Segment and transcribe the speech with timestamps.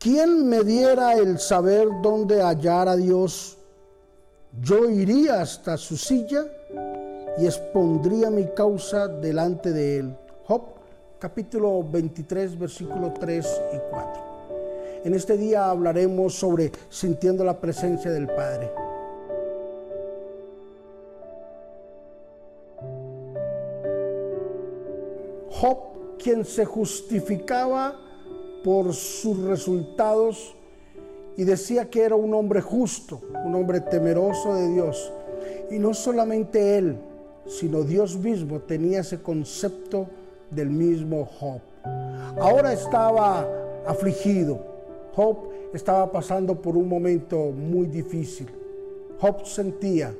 [0.00, 3.58] ¿quién me diera el saber dónde hallar a Dios?
[4.60, 6.46] Yo iría hasta su silla
[7.38, 10.16] y expondría mi causa delante de él.
[10.46, 10.62] Job
[11.20, 14.22] capítulo 23 versículos 3 y 4.
[15.04, 18.72] En este día hablaremos sobre sintiendo la presencia del Padre.
[25.50, 28.09] Job, quien se justificaba
[28.62, 30.54] por sus resultados
[31.36, 35.12] y decía que era un hombre justo, un hombre temeroso de Dios.
[35.70, 36.98] Y no solamente él,
[37.46, 40.06] sino Dios mismo tenía ese concepto
[40.50, 41.60] del mismo Job.
[42.38, 43.48] Ahora estaba
[43.86, 44.60] afligido,
[45.14, 48.48] Job estaba pasando por un momento muy difícil.
[49.18, 50.14] Job sentía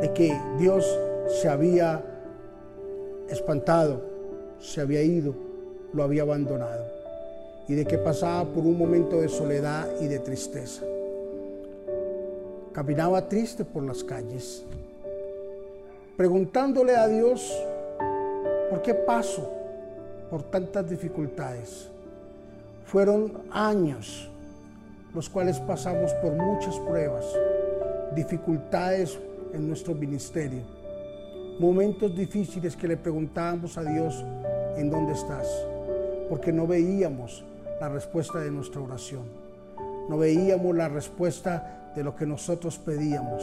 [0.00, 0.86] de que Dios
[1.40, 2.04] se había
[3.30, 4.02] espantado,
[4.58, 5.34] se había ido,
[5.92, 6.95] lo había abandonado
[7.68, 10.82] y de que pasaba por un momento de soledad y de tristeza.
[12.72, 14.64] Caminaba triste por las calles,
[16.16, 17.52] preguntándole a Dios,
[18.70, 19.50] ¿por qué paso
[20.30, 21.88] por tantas dificultades?
[22.84, 24.30] Fueron años
[25.14, 27.24] los cuales pasamos por muchas pruebas,
[28.14, 29.18] dificultades
[29.54, 30.60] en nuestro ministerio,
[31.58, 34.22] momentos difíciles que le preguntábamos a Dios,
[34.76, 35.48] ¿en dónde estás?
[36.28, 37.42] Porque no veíamos
[37.80, 39.24] la respuesta de nuestra oración,
[40.08, 43.42] no veíamos la respuesta de lo que nosotros pedíamos,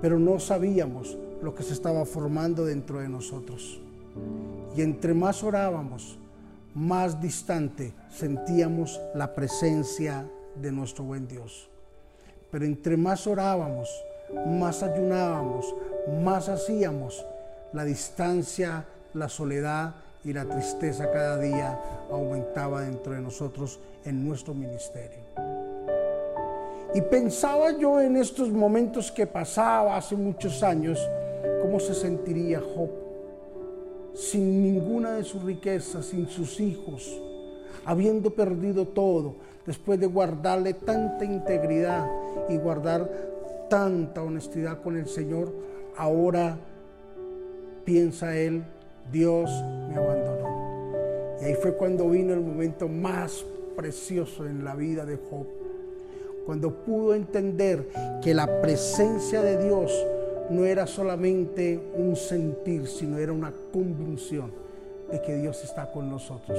[0.00, 3.80] pero no sabíamos lo que se estaba formando dentro de nosotros.
[4.76, 6.18] Y entre más orábamos,
[6.74, 11.68] más distante sentíamos la presencia de nuestro buen Dios.
[12.50, 13.88] Pero entre más orábamos,
[14.46, 15.74] más ayunábamos,
[16.22, 17.24] más hacíamos,
[17.72, 19.94] la distancia, la soledad
[20.26, 25.20] y la tristeza cada día aumentaba dentro de nosotros en nuestro ministerio.
[26.92, 30.98] Y pensaba yo en estos momentos que pasaba hace muchos años,
[31.62, 32.90] cómo se sentiría Job
[34.14, 37.20] sin ninguna de sus riquezas, sin sus hijos,
[37.84, 42.08] habiendo perdido todo, después de guardarle tanta integridad
[42.48, 43.08] y guardar
[43.68, 45.52] tanta honestidad con el Señor,
[45.96, 46.58] ahora
[47.84, 48.64] piensa él,
[49.12, 49.50] Dios
[49.88, 51.36] me abandonó.
[51.40, 53.44] Y ahí fue cuando vino el momento más
[53.76, 55.46] precioso en la vida de Job,
[56.46, 57.88] cuando pudo entender
[58.22, 59.92] que la presencia de Dios
[60.50, 64.52] no era solamente un sentir, sino era una convicción
[65.10, 66.58] de que Dios está con nosotros.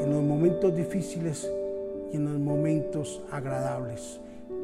[0.00, 1.50] En los momentos difíciles
[2.12, 4.20] y en los momentos agradables,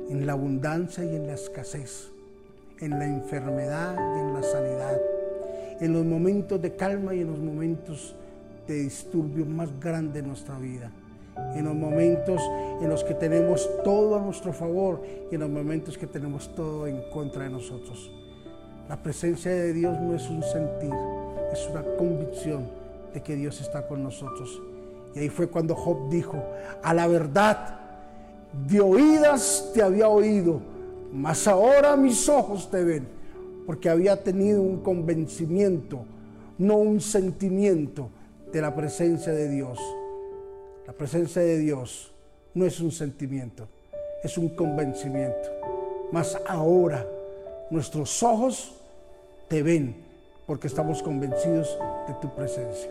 [0.08, 2.10] en la abundancia y en la escasez,
[2.80, 5.00] en la enfermedad y en la sanidad,
[5.80, 8.14] en los momentos de calma y en los momentos
[8.66, 10.91] de disturbio más grande de nuestra vida
[11.54, 12.41] en los momentos
[12.80, 16.86] en los que tenemos todo a nuestro favor y en los momentos que tenemos todo
[16.86, 18.10] en contra de nosotros.
[18.88, 20.92] La presencia de Dios no es un sentir,
[21.52, 22.69] es una convicción
[23.14, 24.60] de que Dios está con nosotros.
[25.14, 26.42] Y ahí fue cuando Job dijo,
[26.82, 27.78] a la verdad,
[28.69, 30.60] de oídas te había oído,
[31.12, 33.08] mas ahora mis ojos te ven,
[33.70, 36.00] porque había tenido un convencimiento,
[36.58, 38.10] no un sentimiento
[38.53, 39.78] de la presencia de Dios.
[40.88, 42.12] La presencia de Dios
[42.53, 43.69] no es un sentimiento,
[44.25, 45.50] es un convencimiento.
[46.10, 47.06] Mas ahora
[47.70, 48.75] nuestros ojos
[49.47, 49.94] te ven
[50.48, 52.91] porque estamos convencidos de tu presencia.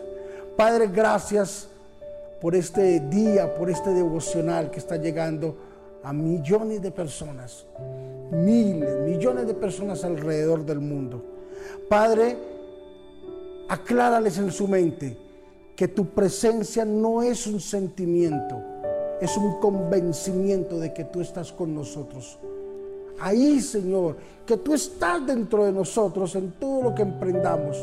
[0.56, 1.68] Padre, gracias
[2.40, 5.58] por este día, por este devocional que está llegando
[6.02, 7.66] a millones de personas,
[8.30, 11.22] miles, millones de personas alrededor del mundo.
[11.88, 12.36] Padre,
[13.68, 15.16] aclárales en su mente
[15.76, 18.56] que tu presencia no es un sentimiento,
[19.20, 22.38] es un convencimiento de que tú estás con nosotros.
[23.20, 27.78] Ahí, Señor, que tú estás dentro de nosotros en todo lo que emprendamos,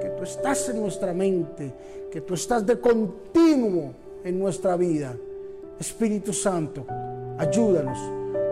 [0.00, 1.72] que tú estás en nuestra mente,
[2.10, 3.92] que tú estás de continuo
[4.22, 5.16] en nuestra vida.
[5.78, 6.86] Espíritu Santo,
[7.38, 7.98] ayúdanos,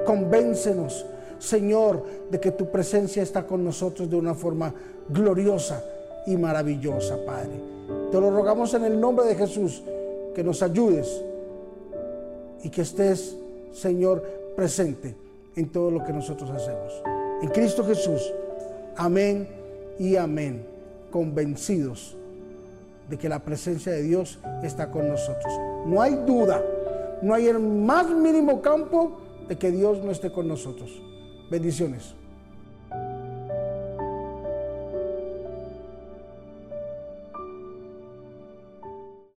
[0.04, 1.06] convéncenos,
[1.38, 4.72] Señor, de que tu presencia está con nosotros de una forma
[5.08, 5.82] gloriosa
[6.26, 7.60] y maravillosa, Padre.
[8.10, 9.82] Te lo rogamos en el nombre de Jesús,
[10.34, 11.22] que nos ayudes
[12.62, 13.36] y que estés,
[13.72, 14.22] Señor,
[14.56, 15.14] presente
[15.56, 17.02] en todo lo que nosotros hacemos.
[17.42, 18.32] En Cristo Jesús,
[18.96, 19.48] amén
[19.98, 20.66] y amén,
[21.10, 22.16] convencidos
[23.08, 25.52] de que la presencia de Dios está con nosotros.
[25.86, 26.62] No hay duda,
[27.24, 29.18] no hay el más mínimo campo
[29.48, 30.90] de que Dios no esté con nosotros.
[31.50, 32.14] Bendiciones.